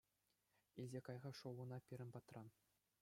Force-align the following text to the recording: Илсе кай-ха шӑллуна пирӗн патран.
Илсе 0.79 0.99
кай-ха 1.07 1.31
шӑллуна 1.37 1.77
пирӗн 1.85 2.09
патран. 2.15 2.47